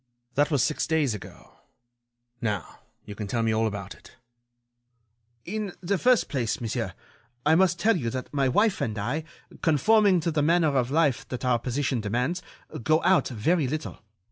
[0.33, 1.59] "That was six days ago.
[2.41, 4.13] Now, you can tell me all about it."
[5.45, 6.95] "In the first place, monsieur,
[7.45, 9.25] I must tell you that my wife and I,
[9.61, 12.41] conforming to the manner of life that our position demands,
[12.81, 13.99] go out very little.